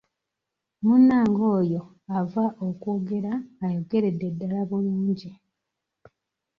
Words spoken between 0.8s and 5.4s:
Munnange oyo ava okwogera ayogeredde ddala bulungi.